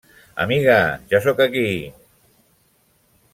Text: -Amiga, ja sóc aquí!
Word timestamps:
-Amiga, 0.35 0.79
ja 1.11 1.19
sóc 1.27 1.43
aquí! 1.45 1.67